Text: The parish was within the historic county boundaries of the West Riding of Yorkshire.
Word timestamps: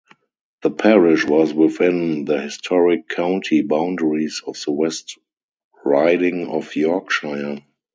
The 0.63 0.71
parish 0.71 1.27
was 1.27 1.53
within 1.53 2.25
the 2.25 2.41
historic 2.41 3.07
county 3.07 3.61
boundaries 3.61 4.41
of 4.47 4.57
the 4.65 4.71
West 4.71 5.19
Riding 5.85 6.47
of 6.47 6.75
Yorkshire. 6.75 7.59